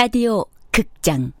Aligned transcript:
라디오 0.00 0.44
극장. 0.70 1.32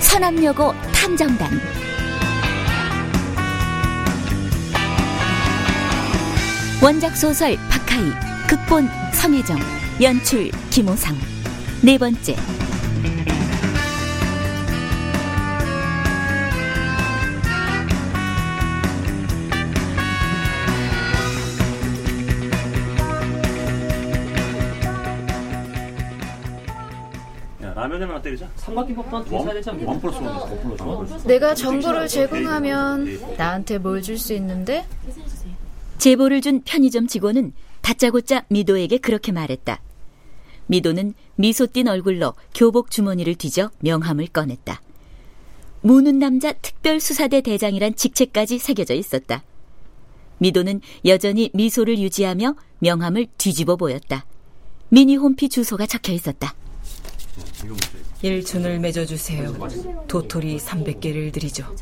서남여고 0.00 0.72
탐정단. 0.94 1.50
원작 6.82 7.14
소설 7.14 7.56
박하이 7.68 8.10
극본 8.48 8.88
성혜정 9.12 9.58
연출 10.00 10.50
김호상. 10.70 11.14
네 11.82 11.98
번째 11.98 12.36
야, 27.98 28.00
라면에만 28.00 28.22
때리자. 28.22 28.48
삼각김밥도 28.56 29.42
사야 29.42 29.54
되지 29.54 29.70
않겠냐? 29.70 29.90
원 29.90 30.00
플러스 30.00 30.18
원, 30.18 30.26
원 30.26 30.60
플러스 30.62 30.82
원. 30.82 31.22
내가 31.26 31.54
정보를 31.54 32.06
제공하면 32.08 33.36
나한테 33.36 33.78
뭘 33.78 34.00
줄 34.02 34.16
수 34.18 34.32
있는데? 34.34 34.86
제보를 35.98 36.40
준 36.40 36.62
편의점 36.64 37.08
직원은 37.08 37.52
다짜고짜 37.80 38.44
미도에게 38.48 38.98
그렇게 38.98 39.32
말했다. 39.32 39.80
미도는 40.66 41.14
미소 41.34 41.66
띤 41.66 41.88
얼굴로 41.88 42.34
교복 42.54 42.90
주머니를 42.90 43.34
뒤져 43.34 43.70
명함을 43.80 44.28
꺼냈다. 44.28 44.80
무는 45.80 46.18
남자 46.18 46.52
특별수사대 46.52 47.40
대장이란 47.40 47.96
직책까지 47.96 48.58
새겨져 48.58 48.94
있었다. 48.94 49.42
미도는 50.38 50.80
여전히 51.04 51.50
미소를 51.54 51.98
유지하며 51.98 52.54
명함을 52.80 53.26
뒤집어 53.38 53.76
보였다. 53.76 54.24
미니 54.90 55.16
홈피 55.16 55.48
주소가 55.48 55.86
적혀 55.86 56.12
있었다. 56.12 56.54
일촌을 58.22 58.78
맺어주세요. 58.80 59.54
도토리 60.08 60.58
300개를 60.58 61.32
드리죠. 61.32 61.74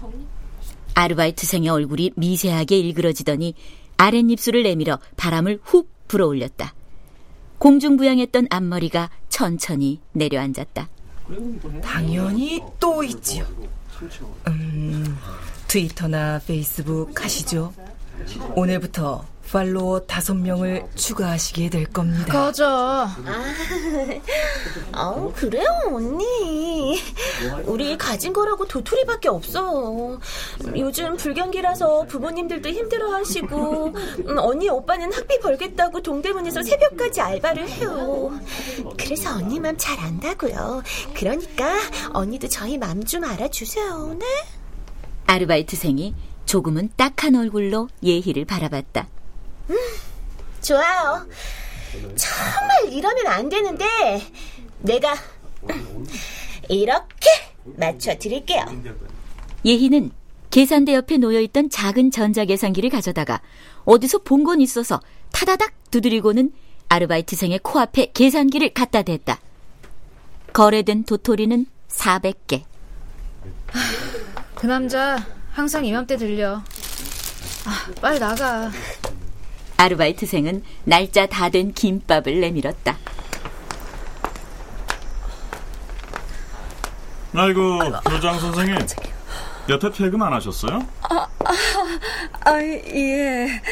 아르바이트생의 0.94 1.68
얼굴이 1.68 2.12
미세하게 2.16 2.78
일그러지더니 2.78 3.54
아랫입술을 3.98 4.62
내밀어 4.62 4.98
바람을 5.16 5.60
훅 5.62 5.90
불어올렸다. 6.08 6.74
공중부양했던 7.58 8.48
앞머리가 8.50 9.10
천천히 9.28 10.00
내려앉았다. 10.12 10.88
당연히 11.82 12.62
또 12.78 13.02
있지요. 13.02 13.46
음, 14.46 15.16
트위터나 15.66 16.40
페이스북 16.46 17.22
하시죠? 17.24 17.72
오늘부터 18.54 19.24
팔로워 19.50 20.00
다섯 20.00 20.34
명을 20.34 20.84
추가하시게 20.96 21.70
될 21.70 21.86
겁니다. 21.86 22.32
꺼져. 22.32 23.08
아, 24.92 25.28
그래요, 25.34 25.66
언니. 25.86 26.98
우리 27.64 27.96
가진 27.96 28.32
거라고 28.32 28.66
도토리밖에 28.66 29.28
없어. 29.28 30.18
요즘 30.76 31.16
불경기라서 31.16 32.04
부모님들도 32.04 32.68
힘들어 32.68 33.12
하시고, 33.14 33.86
음, 34.28 34.38
언니 34.38 34.68
오빠는 34.68 35.12
학비 35.12 35.38
벌겠다고 35.40 36.02
동대문에서 36.02 36.62
새벽까지 36.62 37.20
알바를 37.20 37.68
해요. 37.68 38.38
그래서 38.98 39.36
언니 39.36 39.60
맘 39.60 39.76
잘 39.78 39.98
안다고요. 40.00 40.82
그러니까 41.14 41.72
언니도 42.12 42.48
저희 42.48 42.78
맘 42.78 43.04
좀 43.04 43.22
알아주세요, 43.24 44.16
네? 44.18 44.26
아르바이트생이 45.26 46.14
조금은 46.46 46.90
딱한 46.96 47.36
얼굴로 47.36 47.88
예희를 48.02 48.44
바라봤다. 48.46 49.06
좋아요. 50.62 51.26
정말 52.16 52.92
이러면 52.92 53.26
안 53.26 53.48
되는데, 53.48 53.86
내가 54.80 55.14
이렇게 56.68 57.28
맞춰 57.64 58.16
드릴게요. 58.18 58.64
예희는 59.64 60.10
계산대 60.50 60.94
옆에 60.94 61.16
놓여 61.18 61.40
있던 61.40 61.70
작은 61.70 62.10
전자계산기를 62.10 62.90
가져다가 62.90 63.40
어디서 63.84 64.18
본 64.18 64.44
건 64.44 64.60
있어서 64.60 65.00
타다닥 65.32 65.72
두드리고는 65.90 66.52
아르바이트생의 66.88 67.60
코앞에 67.62 68.12
계산기를 68.14 68.72
갖다 68.74 69.02
댔다. 69.02 69.40
거래된 70.52 71.04
도토리는 71.04 71.66
400개. 71.88 72.62
그 74.54 74.66
남자 74.66 75.24
항상 75.52 75.84
이맘때 75.84 76.16
들려. 76.16 76.62
아, 77.64 77.90
빨리 78.00 78.18
나가. 78.18 78.70
아르바이트생은 79.76 80.62
날짜 80.84 81.26
다 81.26 81.48
된 81.50 81.72
김밥을 81.72 82.40
내밀었다. 82.40 82.96
아이고, 87.34 87.78
교장 88.10 88.38
선생님. 88.40 88.76
여태 89.68 89.90
퇴근 89.90 90.22
안 90.22 90.32
하셨어요? 90.32 90.86
아, 91.02 92.62
예. 92.62 93.62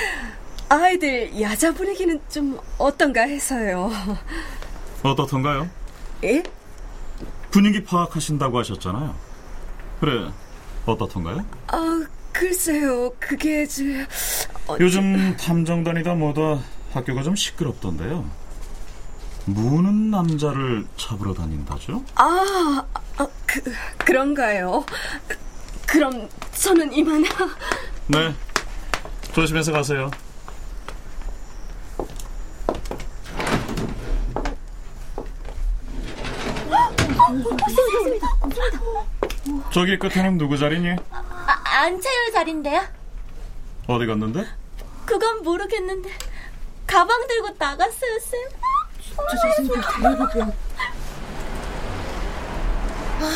아이들 0.68 1.40
야자 1.40 1.72
분위기는 1.72 2.20
좀 2.28 2.58
어떤가 2.78 3.22
해서요. 3.22 3.90
어떻던가요? 5.02 5.68
예? 6.24 6.42
분위기 7.50 7.84
파악하신다고 7.84 8.58
하셨잖아요. 8.58 9.14
그래, 10.00 10.30
어떻던가요? 10.86 11.44
아, 11.68 12.04
글쎄요. 12.32 13.12
그게 13.20 13.66
저 13.66 13.82
어, 13.84 14.53
요즘 14.80 15.36
탐정단이다 15.36 16.14
뭐다 16.14 16.60
학교가 16.92 17.22
좀 17.22 17.36
시끄럽던데요. 17.36 18.24
무는 19.46 20.10
남자를 20.10 20.86
잡으러 20.96 21.34
다닌다죠? 21.34 22.02
아, 22.14 22.82
아, 23.18 23.26
그 23.46 23.62
그런가요? 23.98 24.84
그럼 25.86 26.28
저는 26.52 26.92
이만 26.92 27.22
네. 28.06 28.34
조심해서 29.34 29.72
가세요. 29.72 30.10
저기 39.72 39.98
끝에는 39.98 40.38
누구 40.38 40.56
자리니? 40.56 40.90
아, 41.10 41.62
안채율 41.64 42.32
자리인데요? 42.32 42.80
어디 43.86 44.06
갔는데? 44.06 44.46
그건 45.04 45.42
모르겠는데 45.42 46.10
가방 46.86 47.26
들고 47.26 47.50
나갔어요, 47.58 48.18
쌤. 48.20 48.40
아, 53.20 53.28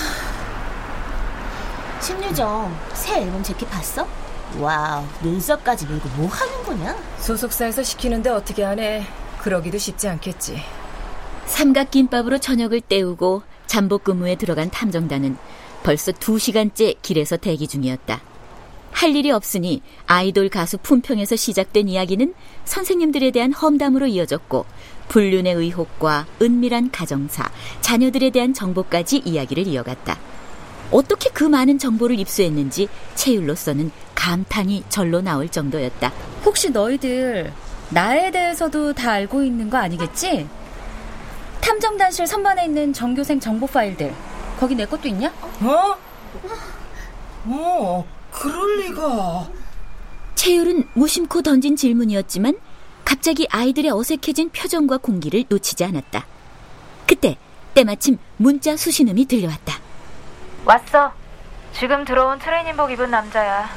심유정 2.01 2.75
새 2.95 3.23
앨범 3.23 3.43
재킷 3.43 3.69
봤어? 3.71 4.07
와우 4.59 5.05
눈썹까지 5.23 5.87
밀고 5.87 6.09
뭐 6.11 6.29
하는 6.29 6.63
거냐? 6.65 6.97
소속사에서 7.19 7.83
시키는데 7.83 8.31
어떻게 8.31 8.63
하네. 8.65 9.07
그러기도 9.41 9.79
쉽지 9.79 10.09
않겠지. 10.09 10.63
삼각김밥으로 11.47 12.39
저녁을 12.39 12.81
때우고 12.81 13.43
잠복 13.67 14.05
근무에 14.05 14.37
들어간 14.37 14.71
탐정단은 14.71 15.37
벌써 15.83 16.13
두 16.13 16.39
시간째 16.39 16.95
길에서 17.03 17.37
대기 17.37 17.69
중이었다. 17.69 18.21
할 18.91 19.15
일이 19.15 19.31
없으니 19.31 19.82
아이돌 20.06 20.49
가수 20.49 20.78
품평에서 20.78 21.37
시작된 21.37 21.88
이야기는 21.88 22.34
선생님들에 22.65 23.31
대한 23.31 23.53
험담으로 23.53 24.06
이어졌고 24.06 24.66
불륜의 25.09 25.55
의혹과 25.55 26.26
은밀한 26.43 26.90
가정사, 26.90 27.50
자녀들에 27.81 28.31
대한 28.31 28.52
정보까지 28.52 29.23
이야기를 29.25 29.67
이어갔다. 29.67 30.19
어떻게 30.90 31.31
그 31.31 31.44
많은 31.44 31.79
정보를 31.79 32.19
입수했는지 32.19 32.88
채율로서는 33.14 33.90
감탄이 34.14 34.85
절로 34.88 35.20
나올 35.20 35.49
정도였다. 35.49 36.12
혹시 36.44 36.70
너희들 36.70 37.52
나에 37.91 38.31
대해서도 38.31 38.93
다 38.93 39.12
알고 39.12 39.43
있는 39.43 39.70
거 39.70 39.79
아니겠지? 39.79 40.46
탐정단실 41.61 42.26
선반에 42.26 42.64
있는 42.64 42.93
전교생 42.93 43.41
정보 43.41 43.67
파일들 43.67 44.14
거기 44.58 44.75
내 44.75 44.87
것도 44.87 45.08
있냐? 45.08 45.32
어? 45.61 45.96
어, 47.44 48.06
그럴 48.40 48.79
리가. 48.79 49.49
채율은 50.35 50.88
무심코 50.94 51.43
던진 51.43 51.76
질문이었지만 51.76 52.56
갑자기 53.05 53.46
아이들의 53.50 53.90
어색해진 53.90 54.50
표정과 54.50 54.99
공기를 54.99 55.44
놓치지 55.49 55.85
않았다. 55.85 56.26
그때 57.06 57.37
때마침 57.75 58.19
문자 58.37 58.76
수신음이 58.76 59.26
들려왔다. 59.26 59.81
왔어. 60.64 61.12
지금 61.73 62.05
들어온 62.05 62.38
트레이닝복 62.38 62.93
입은 62.93 63.11
남자야. 63.11 63.69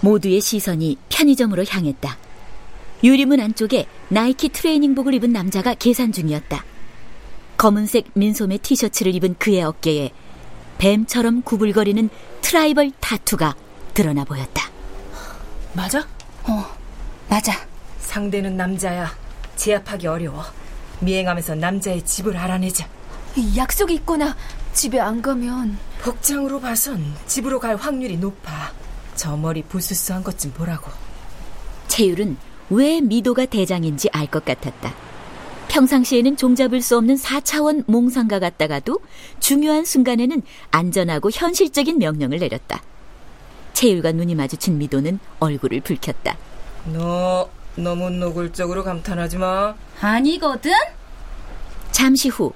모두의 0.00 0.40
시선이 0.40 0.98
편의점으로 1.08 1.64
향했다. 1.68 2.16
유리문 3.04 3.40
안쪽에 3.40 3.86
나이키 4.08 4.48
트레이닝복을 4.48 5.14
입은 5.14 5.32
남자가 5.32 5.74
계산 5.74 6.12
중이었다. 6.12 6.64
검은색 7.56 8.10
민소매 8.14 8.58
티셔츠를 8.58 9.14
입은 9.14 9.36
그의 9.38 9.62
어깨에 9.62 10.10
뱀처럼 10.78 11.42
구불거리는 11.42 12.08
tribal 12.40 12.92
타투가 13.00 13.54
드러나 13.94 14.24
보였다. 14.24 14.70
맞아? 15.74 16.06
어, 16.44 16.66
맞아. 17.28 17.52
상대는 18.00 18.56
남자야. 18.56 19.10
제압하기 19.56 20.06
어려워. 20.06 20.44
미행하면서 21.00 21.54
남자의 21.56 22.04
집을 22.04 22.36
알아내자. 22.36 22.86
약속이 23.56 23.94
있거나 23.94 24.36
집에 24.74 25.00
안 25.00 25.22
가면 25.22 25.78
복장으로 26.02 26.60
봐선 26.60 27.14
집으로 27.26 27.58
갈 27.60 27.76
확률이 27.76 28.16
높아. 28.16 28.72
저 29.14 29.36
머리 29.36 29.62
부스스한 29.62 30.22
것 30.24 30.38
좀 30.38 30.52
보라고. 30.52 30.90
채율은 31.88 32.36
왜 32.70 33.00
미도가 33.00 33.46
대장인지 33.46 34.08
알 34.12 34.26
것 34.26 34.44
같았다. 34.44 34.92
평상시에는 35.72 36.36
종잡을 36.36 36.82
수 36.82 36.98
없는 36.98 37.16
4차원 37.16 37.84
몽상가 37.86 38.38
같다가도 38.38 39.00
중요한 39.40 39.86
순간에는 39.86 40.42
안전하고 40.70 41.30
현실적인 41.32 41.98
명령을 41.98 42.38
내렸다. 42.40 42.82
채율과 43.72 44.12
눈이 44.12 44.34
마주친 44.34 44.76
미도는 44.76 45.18
얼굴을 45.40 45.80
붉혔다. 45.80 46.36
너 46.92 47.48
너무 47.76 48.10
노골적으로 48.10 48.84
감탄하지 48.84 49.38
마. 49.38 49.74
아니거든? 50.02 50.72
잠시 51.90 52.28
후 52.28 52.52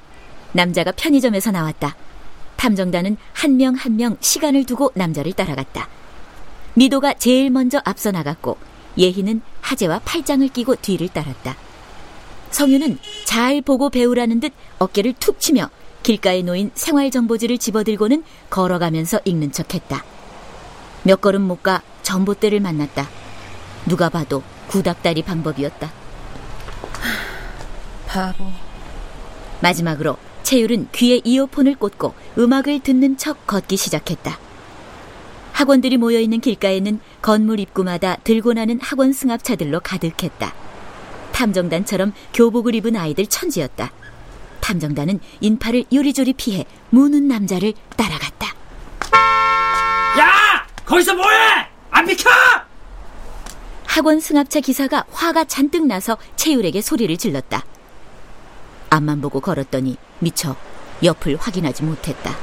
남자가 0.52 0.92
편의점에서 0.92 1.52
나왔다. 1.52 1.96
탐정단은 2.56 3.16
한 3.32 3.56
명 3.56 3.74
한명 3.76 4.18
시간을 4.20 4.64
두고 4.64 4.92
남자를 4.94 5.32
따라갔다. 5.32 5.88
미도가 6.74 7.14
제일 7.14 7.48
먼저 7.48 7.80
앞서 7.86 8.10
나갔고 8.10 8.58
예희는 8.98 9.40
하재와 9.62 10.00
팔짱을 10.04 10.48
끼고 10.48 10.74
뒤를 10.76 11.08
따랐다. 11.08 11.56
성유는 12.50 12.98
잘 13.24 13.60
보고 13.60 13.90
배우라는 13.90 14.40
듯 14.40 14.52
어깨를 14.78 15.14
툭 15.18 15.40
치며 15.40 15.70
길가에 16.02 16.42
놓인 16.42 16.70
생활정보지를 16.74 17.58
집어들고는 17.58 18.22
걸어가면서 18.50 19.20
읽는 19.24 19.52
척 19.52 19.74
했다. 19.74 20.04
몇 21.02 21.20
걸음 21.20 21.42
못 21.42 21.62
가 21.62 21.82
전봇대를 22.02 22.60
만났다. 22.60 23.08
누가 23.86 24.08
봐도 24.08 24.42
구닥다리 24.68 25.22
방법이었다. 25.22 25.90
바보. 28.06 28.44
마지막으로 29.60 30.16
채율은 30.42 30.88
귀에 30.92 31.20
이어폰을 31.24 31.74
꽂고 31.76 32.14
음악을 32.38 32.80
듣는 32.80 33.16
척 33.16 33.46
걷기 33.46 33.76
시작했다. 33.76 34.38
학원들이 35.52 35.96
모여있는 35.96 36.40
길가에는 36.40 37.00
건물 37.22 37.58
입구마다 37.60 38.16
들고 38.22 38.52
나는 38.52 38.78
학원 38.80 39.12
승합차들로 39.12 39.80
가득했다. 39.80 40.54
탐정단처럼 41.36 42.14
교복을 42.32 42.74
입은 42.76 42.96
아이들 42.96 43.26
천지였다. 43.26 43.92
탐정단은 44.60 45.20
인파를 45.40 45.84
요리조리 45.92 46.32
피해 46.32 46.64
무는 46.88 47.28
남자를 47.28 47.74
따라갔다. 47.94 48.54
야! 50.18 50.66
거기서 50.86 51.14
뭐해! 51.14 51.68
안 51.90 52.06
비켜! 52.06 52.30
학원 53.84 54.18
승합차 54.18 54.60
기사가 54.60 55.04
화가 55.10 55.44
잔뜩 55.44 55.86
나서 55.86 56.16
채율에게 56.36 56.80
소리를 56.80 57.14
질렀다. 57.18 57.64
앞만 58.88 59.20
보고 59.20 59.40
걸었더니 59.40 59.98
미처 60.20 60.56
옆을 61.02 61.36
확인하지 61.36 61.82
못했다. 61.82 62.34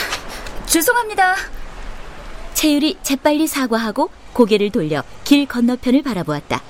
죄송합니다. 0.66 1.36
채율이 2.52 2.98
재빨리 3.02 3.46
사과하고 3.46 4.10
고개를 4.34 4.70
돌려 4.70 5.02
길 5.24 5.46
건너편을 5.46 6.02
바라보았다. 6.02 6.60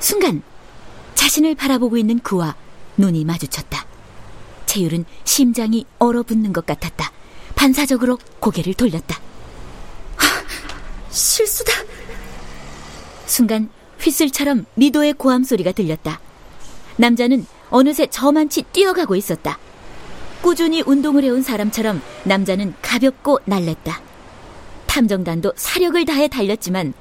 순간 0.00 0.42
자신을 1.18 1.56
바라보고 1.56 1.96
있는 1.96 2.20
그와 2.20 2.54
눈이 2.96 3.24
마주쳤다. 3.24 3.84
채율은 4.66 5.04
심장이 5.24 5.84
얼어붙는 5.98 6.52
것 6.52 6.64
같았다. 6.64 7.10
반사적으로 7.56 8.18
고개를 8.38 8.74
돌렸다. 8.74 9.20
실수다. 11.10 11.72
순간 13.26 13.68
휘슬처럼 14.00 14.64
미도의 14.74 15.14
고함 15.14 15.42
소리가 15.42 15.72
들렸다. 15.72 16.20
남자는 16.98 17.44
어느새 17.70 18.06
저만치 18.06 18.62
뛰어가고 18.72 19.16
있었다. 19.16 19.58
꾸준히 20.40 20.84
운동을 20.86 21.24
해온 21.24 21.42
사람처럼 21.42 22.00
남자는 22.22 22.74
가볍고 22.80 23.40
날랬다. 23.44 24.00
탐정단도 24.86 25.52
사력을 25.56 26.04
다해 26.04 26.28
달렸지만 26.28 26.94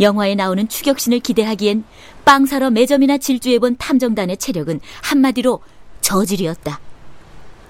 영화에 0.00 0.34
나오는 0.34 0.68
추격신을 0.68 1.20
기대하기엔 1.20 1.84
빵 2.24 2.46
사러 2.46 2.70
매점이나 2.70 3.18
질주해본 3.18 3.76
탐정단의 3.78 4.36
체력은 4.36 4.80
한마디로 5.02 5.60
저질이었다. 6.00 6.80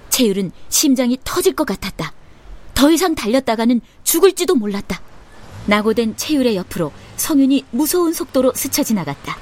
채율은 0.09 0.51
심장이 0.69 1.17
터질 1.23 1.53
것 1.53 1.65
같았다. 1.65 2.13
더 2.73 2.91
이상 2.91 3.15
달렸다가는 3.15 3.81
죽을지도 4.03 4.55
몰랐다. 4.55 5.01
낙오된 5.65 6.17
채율의 6.17 6.55
옆으로 6.55 6.91
성윤이 7.17 7.65
무서운 7.71 8.13
속도로 8.13 8.53
스쳐 8.55 8.83
지나갔다. 8.83 9.37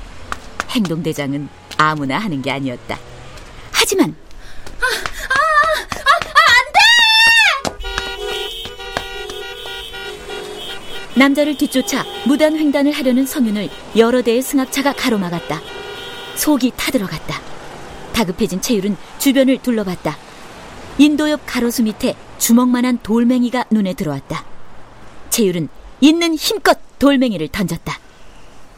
행동대장은 0.70 1.48
아무나 1.78 2.18
하는 2.18 2.42
게 2.42 2.52
아니었다. 2.52 2.98
하지만 3.72 4.16
남자를 11.18 11.58
뒤쫓아 11.58 12.06
무단 12.26 12.56
횡단을 12.56 12.92
하려는 12.92 13.26
성윤을 13.26 13.70
여러 13.96 14.22
대의 14.22 14.42
승합차가 14.42 14.94
가로막았다. 14.94 15.60
속이 16.36 16.74
타들어갔다. 16.78 17.42
다급해진 18.14 18.62
채율은 18.62 18.96
주변을 19.18 19.58
둘러봤다. 19.64 20.16
인도 21.00 21.30
옆 21.30 21.42
가로수 21.46 21.84
밑에 21.84 22.16
주먹만한 22.38 23.00
돌멩이가 23.02 23.66
눈에 23.72 23.94
들어왔다. 23.94 24.46
채율은 25.32 25.70
있는 26.02 26.36
힘껏 26.36 26.78
돌멩이를 27.00 27.48
던졌다. 27.48 28.00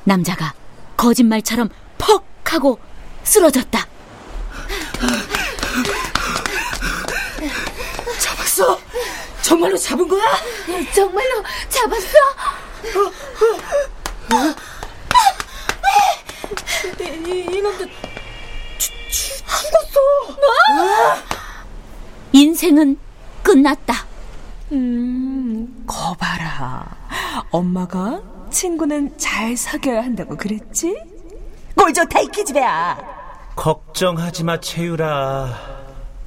남자가 0.05 0.53
거짓말처럼 0.95 1.69
퍽 1.97 2.25
하고 2.45 2.79
쓰러졌다. 3.23 3.85
잡았어? 8.19 8.79
정말로 9.41 9.77
잡은 9.77 10.07
거야? 10.07 10.23
정말로 10.93 11.43
잡았어? 11.69 12.17
이, 16.99 17.45
이놈들 17.57 17.89
인생은 22.31 22.97
끝났다. 23.43 24.05
음, 24.71 25.83
거 25.87 26.13
봐라. 26.13 26.85
엄마가 27.49 28.21
친구는 28.51 29.17
잘 29.17 29.57
사귀어야 29.57 30.03
한다고 30.03 30.37
그랬지? 30.37 30.95
꼴 31.75 31.93
좋다, 31.93 32.19
이 32.19 32.27
기집애야. 32.27 32.97
걱정하지 33.55 34.43
마, 34.43 34.59
채유라. 34.59 35.57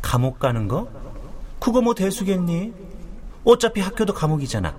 감옥 0.03 0.39
가는 0.41 0.67
거? 0.67 0.89
그거 1.61 1.81
뭐 1.81 1.95
대수겠니? 1.95 2.73
어차피 3.45 3.81
학교도 3.81 4.15
감옥이잖아. 4.15 4.77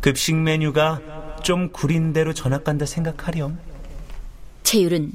급식 0.00 0.34
메뉴가 0.34 1.36
좀 1.42 1.70
구린 1.70 2.12
대로 2.12 2.32
전학 2.32 2.64
간다 2.64 2.86
생각하렴. 2.86 3.58
채율은 4.62 5.12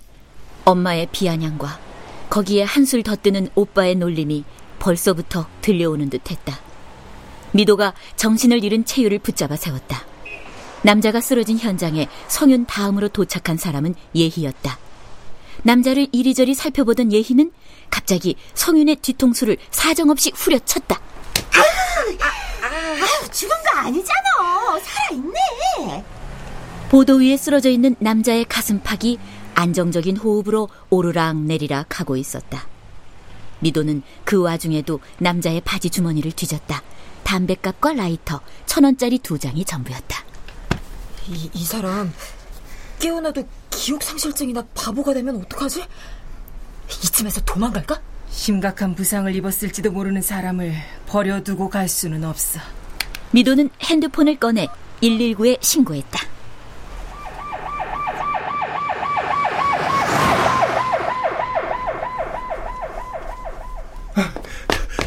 엄마의 0.65 1.07
비아냥과 1.11 1.79
거기에 2.29 2.63
한술 2.63 3.03
더 3.03 3.15
뜨는 3.15 3.49
오빠의 3.55 3.95
놀림이 3.95 4.43
벌써부터 4.79 5.47
들려오는 5.61 6.09
듯 6.09 6.29
했다. 6.29 6.59
미도가 7.51 7.93
정신을 8.17 8.63
잃은 8.63 8.85
채율을 8.85 9.19
붙잡아 9.19 9.55
세웠다. 9.55 10.05
남자가 10.83 11.21
쓰러진 11.21 11.57
현장에 11.57 12.07
성윤 12.27 12.65
다음으로 12.67 13.07
도착한 13.09 13.57
사람은 13.57 13.95
예희였다. 14.13 14.77
남자를 15.63 16.07
이리저리 16.11 16.53
살펴보던 16.53 17.11
예희는 17.11 17.51
갑자기 17.89 18.35
성윤의 18.53 18.97
뒤통수를 18.97 19.57
사정없이 19.71 20.31
후려쳤다. 20.35 20.99
죽은 23.37 23.55
거 23.63 23.77
아니잖아. 23.77 24.79
살아있네. 24.81 26.03
보도 26.89 27.17
위에 27.17 27.37
쓰러져 27.37 27.69
있는 27.69 27.95
남자의 27.99 28.45
가슴팍이 28.45 29.19
안정적인 29.53 30.17
호흡으로 30.17 30.69
오르락 30.89 31.37
내리락 31.37 31.99
하고 31.99 32.17
있었다. 32.17 32.67
미도는 33.59 34.01
그 34.23 34.41
와중에도 34.41 35.01
남자의 35.19 35.61
바지 35.61 35.91
주머니를 35.91 36.31
뒤졌다. 36.31 36.81
담뱃값과 37.23 37.93
라이터, 37.93 38.41
천 38.65 38.85
원짜리 38.85 39.19
두 39.19 39.37
장이 39.37 39.65
전부였다. 39.65 40.23
이, 41.27 41.51
이 41.53 41.63
사람 41.63 42.11
깨어나도 42.97 43.47
기억상실증이나 43.69 44.65
바보가 44.73 45.13
되면 45.13 45.35
어떡하지? 45.41 45.85
이쯤에서 47.03 47.41
도망갈까? 47.41 48.01
심각한 48.31 48.95
부상을 48.95 49.35
입었을지도 49.35 49.91
모르는 49.91 50.23
사람을 50.23 50.73
버려두고 51.05 51.69
갈 51.69 51.87
수는 51.87 52.23
없어. 52.23 52.59
미도는 53.31 53.69
핸드폰을 53.81 54.37
꺼내 54.37 54.67
119에 55.01 55.61
신고했다. 55.61 56.19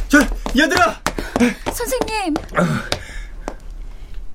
저, 0.09 0.19
얘들아! 0.57 1.01
선생님, 1.73 2.35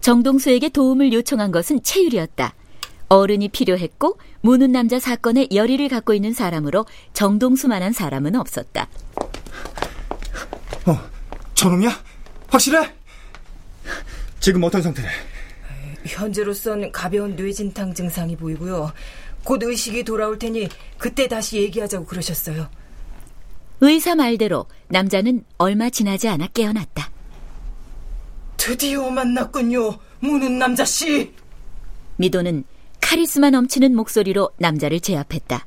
정동수에게 0.02 0.70
도움을 0.70 1.14
요청한 1.14 1.52
것은 1.52 1.84
채율이었다. 1.84 2.54
어른이 3.08 3.50
필요했고 3.50 4.18
무는 4.42 4.72
남자 4.72 5.00
사건에 5.00 5.48
열의를 5.54 5.90
갖고 5.90 6.14
있는 6.14 6.34
사람으로 6.34 6.86
정동수만한 7.14 7.92
사람은 7.94 8.36
없었다. 8.36 8.88
어, 10.86 11.00
저놈이야? 11.54 11.92
확실해? 12.50 12.94
지금 14.46 14.62
어떤 14.62 14.80
상태래? 14.80 15.08
현재로선 16.06 16.92
가벼운 16.92 17.36
뇌진탕 17.36 17.96
증상이 17.96 18.36
보이고요. 18.36 18.94
곧 19.44 19.64
의식이 19.64 20.04
돌아올 20.04 20.38
테니 20.38 20.70
그때 21.00 21.28
다시 21.28 21.58
얘기하자고 21.58 22.06
그러셨어요. 22.06 22.70
의사 23.82 24.14
말대로 24.14 24.68
남자는 24.90 25.44
얼마 25.58 25.90
지나지 25.90 26.28
않아 26.28 26.46
깨어났다. 26.54 27.10
드디어 28.56 29.10
만났군요, 29.10 29.98
무는 30.20 30.60
남자씨. 30.60 31.34
미도는 32.18 32.66
카리스마 33.02 33.50
넘치는 33.50 33.96
목소리로 33.96 34.52
남자를 34.60 35.00
제압했다. 35.00 35.66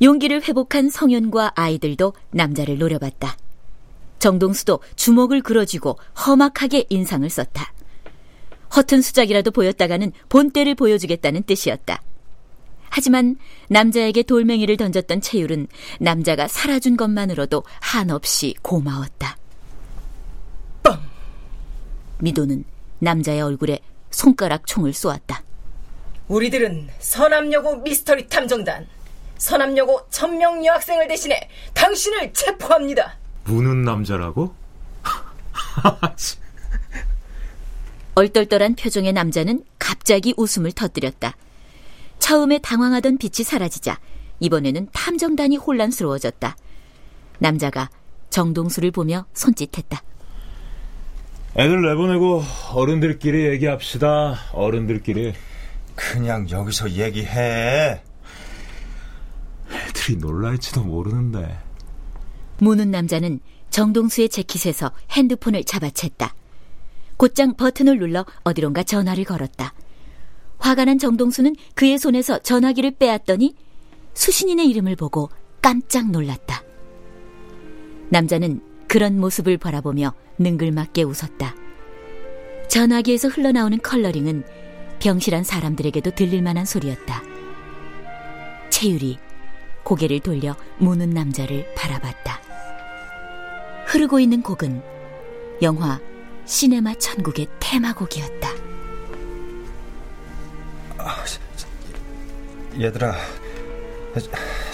용기를 0.00 0.44
회복한 0.44 0.88
성현과 0.88 1.54
아이들도 1.56 2.12
남자를 2.30 2.78
노려봤다. 2.78 3.36
정동수도 4.22 4.78
주먹을 4.94 5.42
그어쥐고 5.42 5.98
험악하게 6.24 6.84
인상을 6.88 7.28
썼다. 7.28 7.72
허튼 8.76 9.02
수작이라도 9.02 9.50
보였다가는 9.50 10.12
본때를 10.28 10.76
보여주겠다는 10.76 11.42
뜻이었다. 11.42 12.00
하지만 12.88 13.36
남자에게 13.68 14.22
돌멩이를 14.22 14.76
던졌던 14.76 15.22
채율은 15.22 15.66
남자가 15.98 16.46
살아준 16.46 16.96
것만으로도 16.96 17.64
한없이 17.80 18.54
고마웠다. 18.62 19.36
빵! 20.84 21.02
미도는 22.20 22.64
남자의 23.00 23.42
얼굴에 23.42 23.80
손가락 24.12 24.68
총을 24.68 24.92
쏘았다. 24.92 25.42
우리들은 26.28 26.90
서남여고 27.00 27.78
미스터리 27.78 28.28
탐정단, 28.28 28.86
서남여고 29.38 30.10
천명 30.10 30.64
여학생을 30.64 31.08
대신해 31.08 31.48
당신을 31.74 32.32
체포합니다. 32.32 33.21
무는 33.44 33.82
남자라고? 33.82 34.54
얼떨떨한 38.14 38.74
표정의 38.76 39.12
남자는 39.12 39.64
갑자기 39.78 40.34
웃음을 40.36 40.72
터뜨렸다. 40.72 41.34
처음에 42.18 42.58
당황하던 42.58 43.18
빛이 43.18 43.44
사라지자 43.44 43.98
이번에는 44.40 44.88
탐정단이 44.92 45.56
혼란스러워졌다. 45.56 46.56
남자가 47.38 47.90
정동수를 48.30 48.90
보며 48.90 49.26
손짓했다. 49.34 50.02
애들 51.56 51.82
내보내고 51.82 52.42
어른들끼리 52.72 53.46
얘기합시다. 53.46 54.38
어른들끼리. 54.52 55.34
그냥 55.94 56.48
여기서 56.50 56.90
얘기해. 56.90 58.02
애들이 59.70 60.16
놀랄지도 60.16 60.82
모르는데. 60.82 61.58
무는 62.62 62.92
남자는 62.92 63.40
정동수의 63.70 64.28
재킷에서 64.28 64.92
핸드폰을 65.10 65.64
잡아챘다. 65.64 66.30
곧장 67.16 67.56
버튼을 67.56 67.98
눌러 67.98 68.24
어디론가 68.44 68.84
전화를 68.84 69.24
걸었다. 69.24 69.74
화가 70.58 70.84
난 70.84 70.96
정동수는 70.96 71.56
그의 71.74 71.98
손에서 71.98 72.38
전화기를 72.38 72.92
빼앗더니 72.92 73.56
수신인의 74.14 74.68
이름을 74.68 74.94
보고 74.94 75.28
깜짝 75.60 76.12
놀랐다. 76.12 76.62
남자는 78.10 78.60
그런 78.86 79.18
모습을 79.18 79.58
바라보며 79.58 80.12
능글맞게 80.38 81.02
웃었다. 81.02 81.56
전화기에서 82.68 83.26
흘러나오는 83.26 83.76
컬러링은 83.82 84.44
병실한 85.00 85.42
사람들에게도 85.42 86.12
들릴 86.12 86.42
만한 86.42 86.64
소리였다. 86.64 87.24
채율이 88.70 89.18
고개를 89.82 90.20
돌려 90.20 90.54
무는 90.78 91.10
남자를 91.10 91.66
바라봤다. 91.74 92.51
흐르고 93.92 94.20
있는 94.20 94.42
곡은 94.42 94.82
영화 95.60 96.00
시네마 96.46 96.94
천국의 96.94 97.46
테마곡이었다. 97.60 98.48
아, 100.96 101.24
얘들아, 102.80 103.14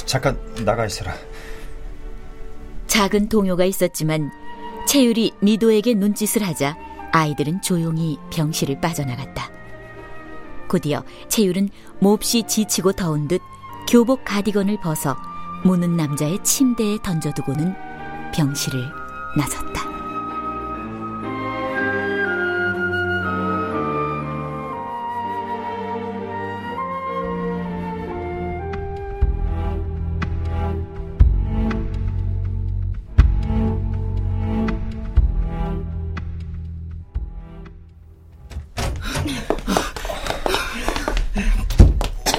잠깐 0.07 0.39
나가 0.65 0.87
있어라. 0.87 1.13
작은 2.87 3.29
동요가 3.29 3.65
있었지만 3.65 4.31
채율이 4.87 5.33
미도에게 5.41 5.95
눈짓을 5.95 6.47
하자 6.47 6.77
아이들은 7.11 7.61
조용히 7.61 8.19
병실을 8.31 8.81
빠져나갔다. 8.81 9.51
곧이어 10.69 11.03
채율은 11.27 11.71
몹시 11.99 12.45
지치고 12.45 12.93
더운 12.93 13.27
듯 13.27 13.41
교복 13.91 14.25
가디건을 14.25 14.79
벗어 14.81 15.17
무는 15.65 15.97
남자의 15.97 16.39
침대에 16.45 16.99
던져두고는 17.03 17.75
병실을 18.33 18.98
나섰다. 19.37 19.89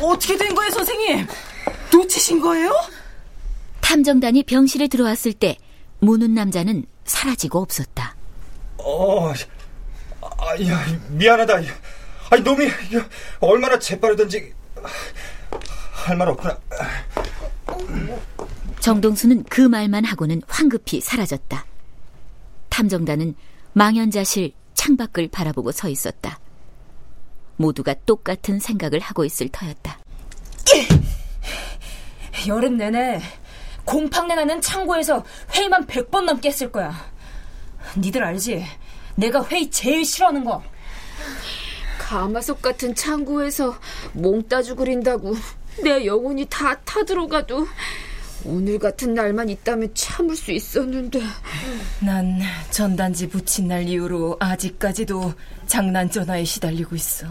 어떻게 0.02 0.38
된 0.38 0.56
거예요, 0.56 0.72
선생님? 0.72 1.28
놓치신 1.94 2.42
거예요? 2.42 2.72
탐정단이 3.82 4.44
병실에 4.44 4.88
들어왔을 4.88 5.34
때 5.34 5.58
무는 6.00 6.34
남자는 6.34 6.86
사라지고 7.06 7.60
없었다. 7.62 8.16
어, 8.78 9.30
아, 9.32 9.34
야, 10.68 10.86
미안하다. 11.10 11.56
아니, 12.32 12.42
놈이 12.44 12.68
얼마나 13.40 13.78
재빠르던지 13.80 14.54
할 15.92 16.16
말 16.18 16.30
없구나. 16.30 16.58
정동수는 18.80 19.44
그 19.50 19.62
말만 19.62 20.06
하고는 20.06 20.42
황급히 20.48 21.02
사라졌다. 21.02 21.66
탐정단은 22.70 23.36
망연자실 23.74 24.54
창밖을 24.74 25.28
바라보고 25.30 25.72
서 25.74 25.90
있었다. 25.90 26.40
모두가 27.58 27.94
똑같은 28.06 28.60
생각을 28.60 29.00
하고 29.02 29.26
있을 29.26 29.50
터였다. 29.50 30.00
여름 32.48 32.78
내내 32.78 33.20
곰팡내 33.90 34.36
나는 34.36 34.62
창고에서 34.62 35.26
회의만 35.52 35.88
100번 35.88 36.26
넘게 36.26 36.50
했을 36.50 36.72
거야. 36.72 36.94
니들 37.98 38.24
알지? 38.24 38.64
내가 39.16 39.44
회의 39.46 39.72
제일 39.72 40.06
싫어하는 40.06 40.46
거. 40.46 40.62
가마솥 41.98 42.62
같은 42.62 42.94
창고에서 42.94 43.76
몽따주 44.14 44.76
그린다고 44.76 45.34
내 45.82 46.06
영혼이 46.06 46.46
다 46.50 46.80
타들어가도 46.82 47.68
오늘 48.46 48.78
같은 48.78 49.16
날만 49.16 49.50
있다면 49.50 49.96
참을 49.96 50.36
수 50.36 50.52
있었는데. 50.52 51.24
난 52.00 52.40
전단지 52.70 53.28
붙인 53.28 53.70
날 53.70 53.88
이후로 53.88 54.38
아직까지도 54.40 55.34
장난 55.66 56.12
전화에 56.12 56.44
시달리고 56.44 56.96
있어. 56.96 57.26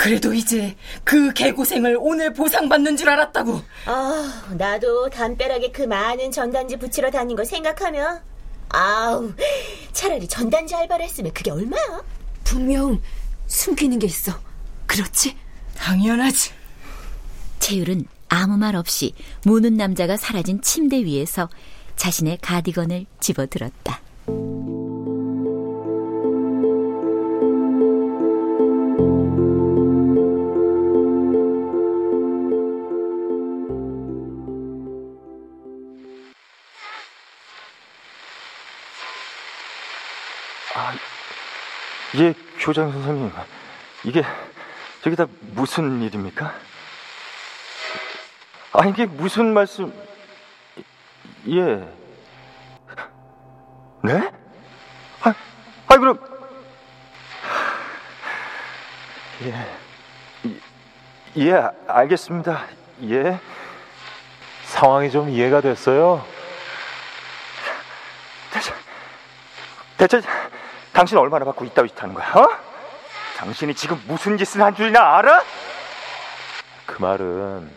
그래도 0.00 0.32
이제 0.32 0.76
그 1.04 1.30
개고생을 1.34 1.98
오늘 2.00 2.32
보상받는 2.32 2.96
줄 2.96 3.10
알았다고. 3.10 3.60
아, 3.84 4.54
나도 4.56 5.10
담벼락에 5.10 5.72
그 5.72 5.82
많은 5.82 6.30
전단지 6.30 6.78
붙이러 6.78 7.10
다닌 7.10 7.36
거 7.36 7.44
생각하면 7.44 8.22
아우, 8.70 9.30
차라리 9.92 10.26
전단지 10.26 10.74
알바를 10.74 11.04
했으면 11.04 11.34
그게 11.34 11.50
얼마야? 11.50 12.02
분명 12.44 12.98
숨기는 13.46 13.98
게 13.98 14.06
있어. 14.06 14.32
그렇지? 14.86 15.36
당연하지. 15.76 16.52
채율은 17.58 18.06
아무 18.30 18.56
말 18.56 18.76
없이 18.76 19.12
무는 19.44 19.76
남자가 19.76 20.16
사라진 20.16 20.62
침대 20.62 21.04
위에서 21.04 21.50
자신의 21.96 22.38
가디건을 22.40 23.04
집어들었다. 23.20 24.00
예, 42.20 42.34
교장 42.58 42.92
선생님. 42.92 43.32
이게 44.04 44.22
저기 45.02 45.16
다 45.16 45.26
무슨 45.52 46.02
일입니까? 46.02 46.52
아, 48.72 48.86
이게 48.86 49.06
무슨 49.06 49.54
말씀? 49.54 49.90
예. 51.48 51.76
네? 54.02 54.30
아, 55.22 55.34
아 55.86 55.96
그럼 55.96 56.18
예. 59.44 59.66
예, 61.38 61.70
알겠습니다. 61.86 62.66
예. 63.04 63.40
상황이 64.64 65.10
좀 65.10 65.30
이해가 65.30 65.62
됐어요? 65.62 66.22
대체, 68.52 68.74
대체 69.96 70.20
당신 71.00 71.16
얼마나 71.16 71.46
받고 71.46 71.64
짓 71.64 72.02
하는 72.02 72.14
거야? 72.14 72.30
어? 72.34 72.46
당신이 73.38 73.72
지금 73.74 73.98
무슨 74.06 74.36
짓을 74.36 74.60
한 74.60 74.74
줄이나 74.74 75.16
알아? 75.16 75.42
그 76.84 77.00
말은 77.00 77.70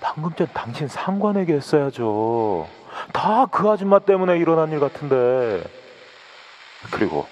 방금 0.00 0.32
전 0.34 0.48
당신 0.54 0.88
상관에게 0.88 1.52
했어야죠. 1.52 2.66
다 3.12 3.44
그 3.50 3.68
아줌마 3.68 3.98
때문에 3.98 4.38
일어난 4.38 4.72
일 4.72 4.80
같은데. 4.80 5.62
그리고 6.90 7.28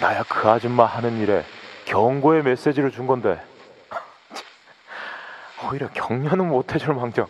나야 0.00 0.22
그 0.26 0.48
아줌마 0.48 0.86
하는 0.86 1.18
일에 1.18 1.44
경고의 1.84 2.44
메시지를 2.44 2.90
준 2.90 3.06
건데 3.06 3.38
오히려 5.68 5.86
격려는 5.92 6.48
못 6.48 6.74
해줄 6.74 6.94
망정. 6.94 7.26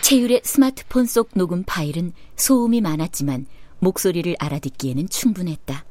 채율의 0.00 0.40
스마트폰 0.42 1.06
속 1.06 1.28
녹음 1.34 1.62
파일은 1.64 2.14
소음이 2.34 2.80
많았지만 2.80 3.46
목소리를 3.78 4.36
알아듣기에는 4.38 5.08
충분했다. 5.08 5.84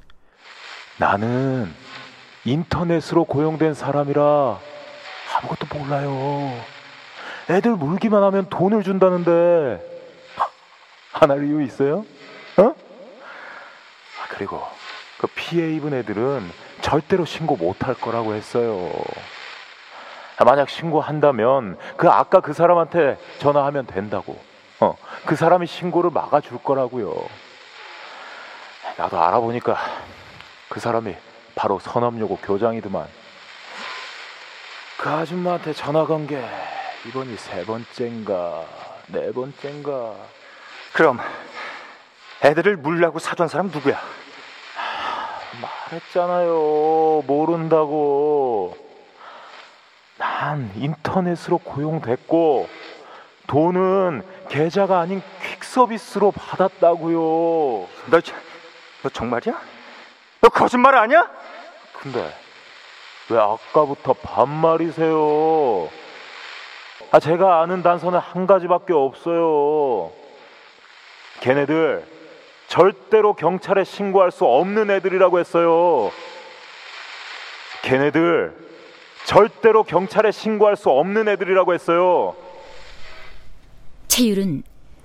나는 0.98 1.72
인터넷으로 2.46 3.26
고용된 3.26 3.74
사람이라 3.74 4.60
아무것도 5.38 5.78
몰라요. 5.78 6.54
애들 7.50 7.72
물기만 7.76 8.24
하면 8.24 8.50
돈을 8.50 8.84
준다는데 8.84 9.94
안 11.14 11.32
할 11.32 11.46
이유 11.48 11.62
있어요? 11.62 12.06
어? 12.58 12.64
아, 12.64 14.28
그리고 14.30 14.62
그 15.18 15.28
피해 15.28 15.74
입은 15.76 15.94
애들은 15.94 16.50
절대로 16.82 17.26
신고 17.26 17.56
못 17.56 17.84
할 17.88 17.96
거라고 17.96 18.34
했어요. 18.34 18.92
아, 20.38 20.44
만약 20.44 20.70
신고한다면 20.70 21.78
그 21.98 22.10
아까 22.10 22.42
그 22.42 22.54
사람한테 22.54 23.18
전화하면 23.40 23.86
된다고. 23.86 24.38
어, 24.82 24.98
그 25.26 25.36
사람이 25.36 25.68
신고를 25.68 26.10
막아줄 26.12 26.60
거라고요. 26.64 27.14
나도 28.98 29.20
알아보니까 29.22 29.78
그 30.70 30.80
사람이 30.80 31.16
바로 31.56 31.80
선업여고 31.80 32.38
교장이더만. 32.38 33.08
그 34.98 35.10
아줌마한테 35.10 35.74
전화 35.74 36.06
건 36.06 36.26
게 36.28 36.44
이번이 37.08 37.36
세 37.38 37.66
번째인가 37.66 38.66
네 39.08 39.32
번째인가. 39.32 40.16
그럼 40.94 41.20
애들을 42.44 42.78
물라고 42.78 43.20
사둔 43.20 43.48
사람 43.48 43.68
누구야? 43.68 44.00
말했잖아요. 45.92 47.24
모른다고. 47.28 48.78
난 50.18 50.72
인터넷으로 50.76 51.58
고용됐고 51.60 52.68
돈은 53.48 54.24
계좌가 54.50 55.00
아닌 55.00 55.22
퀵서비스로 55.44 56.32
받았다고요. 56.32 57.20
너, 58.10 58.22
너 59.06 59.10
정말이야? 59.10 59.62
너 60.42 60.50
거짓말 60.50 60.96
아니야? 60.96 61.30
근데 61.94 62.34
왜 63.30 63.38
아까부터 63.38 64.14
반말이세요? 64.14 65.90
아 67.12 67.20
제가 67.20 67.62
아는 67.62 67.84
단서는 67.84 68.18
한 68.18 68.48
가지밖에 68.48 68.94
없어요. 68.94 70.12
걔네들 71.42 72.04
절대로 72.68 73.36
경찰에 73.36 73.84
신고할 73.84 74.32
수 74.32 74.46
없는 74.46 74.90
애들이라고 74.90 75.38
했어요. 75.38 76.12
걔네들 77.84 78.58
절대로 79.26 79.84
경찰에 79.84 80.32
신고할 80.32 80.76
수 80.76 80.90
없는 80.90 81.28
애들이라고 81.28 81.76
했어요. 81.76 82.36
채율은 84.08 84.64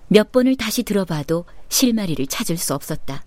몇 0.09 0.33
번을 0.33 0.57
다시 0.57 0.85
들어봐도 0.85 1.45
실마리를 1.69 2.27
찾을 2.29 2.57
수 2.57 2.73
없었다. 2.75 3.25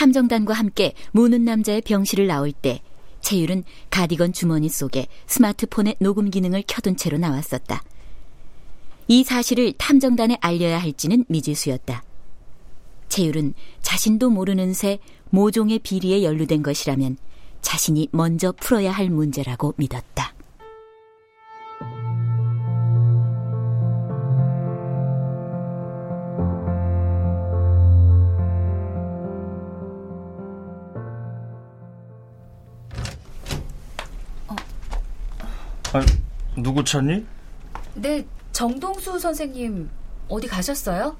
탐정단과 0.00 0.54
함께 0.54 0.94
무는 1.12 1.44
남자의 1.44 1.82
병실을 1.82 2.26
나올 2.26 2.52
때 2.52 2.80
채율은 3.20 3.64
가디건 3.90 4.32
주머니 4.32 4.70
속에 4.70 5.06
스마트폰의 5.26 5.96
녹음 5.98 6.30
기능을 6.30 6.64
켜둔 6.66 6.96
채로 6.96 7.18
나왔었다. 7.18 7.82
이 9.08 9.24
사실을 9.24 9.74
탐정단에 9.76 10.38
알려야 10.40 10.78
할지는 10.78 11.26
미지수였다. 11.28 12.02
채율은 13.10 13.52
자신도 13.82 14.30
모르는 14.30 14.72
새 14.72 15.00
모종의 15.28 15.80
비리에 15.80 16.22
연루된 16.22 16.62
것이라면 16.62 17.18
자신이 17.60 18.08
먼저 18.10 18.52
풀어야 18.52 18.92
할 18.92 19.10
문제라고 19.10 19.74
믿었다. 19.76 20.32
누구 36.62 36.84
찾니? 36.84 37.24
네, 37.94 38.24
정동수 38.52 39.18
선생님 39.18 39.88
어디 40.28 40.46
가셨어요? 40.46 41.16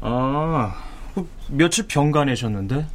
아, 0.00 0.74
그 1.14 1.28
며칠 1.48 1.86
병가 1.86 2.24
내셨는데? 2.24 2.86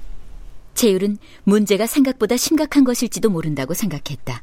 채율은 0.76 1.18
문제가 1.44 1.86
생각보다 1.86 2.36
심각한 2.38 2.84
것일지도 2.84 3.30
모른다고 3.30 3.74
생각했다. 3.74 4.42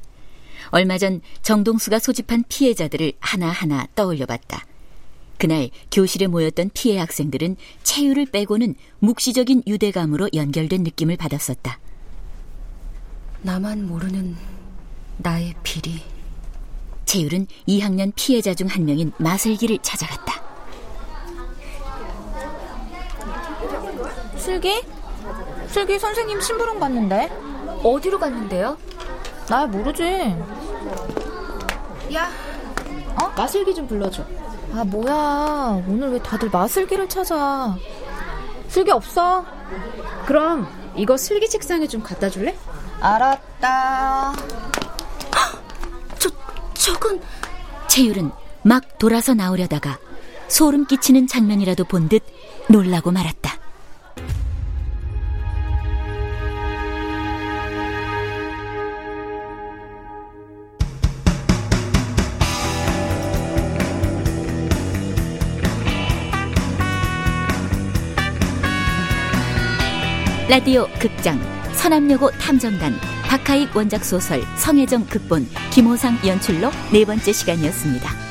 얼마 0.71 0.99
전 0.99 1.21
정동수가 1.43 1.99
소집한 1.99 2.45
피해자들을 2.49 3.15
하나하나 3.19 3.87
떠올려 3.95 4.27
봤다. 4.27 4.65
그날 5.39 5.71
교실에 5.91 6.27
모였던 6.27 6.71
피해 6.75 6.99
학생들은 6.99 7.57
채율을 7.83 8.27
빼고는 8.27 8.75
묵시적인 9.01 9.65
유대감으로 9.67 10.29
연결된 10.35 10.83
느낌을 10.83 11.17
받았었다. 11.17 11.81
나만 13.43 13.87
모르는 13.87 14.37
나의 15.17 15.55
비리. 15.63 16.03
채율은 17.11 17.49
2학년 17.67 18.13
피해자 18.15 18.55
중 18.55 18.69
한 18.69 18.85
명인 18.85 19.11
마슬기를 19.17 19.79
찾아갔다. 19.83 20.41
슬기? 24.37 24.81
슬기 25.67 25.99
선생님 25.99 26.41
심부름 26.41 26.79
갔는데? 26.79 27.29
어디로 27.83 28.17
갔는데요? 28.21 28.79
나 29.49 29.67
모르지. 29.67 30.05
야, 32.15 32.31
어? 33.21 33.29
마슬기 33.37 33.75
좀 33.75 33.89
불러줘. 33.89 34.25
아, 34.73 34.85
뭐야. 34.85 35.83
오늘 35.89 36.13
왜 36.13 36.23
다들 36.23 36.49
마슬기를 36.49 37.09
찾아. 37.09 37.77
슬기 38.69 38.93
없어? 38.93 39.45
그럼 40.27 40.69
이거 40.95 41.17
슬기 41.17 41.49
책상에 41.49 41.89
좀 41.89 42.05
갖다 42.05 42.31
줄래? 42.31 42.57
알았다. 43.01 44.33
저, 46.91 46.95
저건... 46.95 47.21
채율은 47.89 48.31
막 48.63 48.99
돌아서 48.99 49.35
나오려다가 49.35 49.99
소름 50.49 50.87
끼치는 50.87 51.27
장면이라도 51.29 51.85
본 51.85 52.09
듯 52.09 52.23
놀라고 52.69 53.11
말았다. 53.13 53.59
라디오 70.49 70.89
극장 70.99 71.41
서남여고 71.75 72.33
탐정단 72.33 72.93
박하익 73.31 73.77
원작 73.77 74.05
소설 74.05 74.43
성혜정 74.57 75.07
극본 75.07 75.47
김호상 75.71 76.19
연출로 76.27 76.69
네 76.93 77.05
번째 77.05 77.33
시간이었습니다. 77.33 78.30